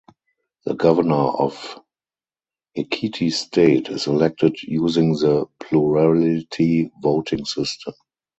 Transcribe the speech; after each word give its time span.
The 0.65 0.73
Governor 0.73 1.13
of 1.29 1.79
Ekiti 2.75 3.31
State 3.31 3.87
is 3.89 4.07
elected 4.07 4.55
using 4.63 5.13
the 5.13 5.45
plurality 5.59 6.89
voting 7.03 7.45
system. 7.45 7.93